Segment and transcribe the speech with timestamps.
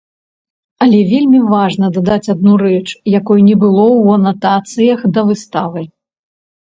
[0.85, 2.87] Але вельмі важна дадаць адну рэч,
[3.19, 5.81] якой не было ў анатацыях да выставы.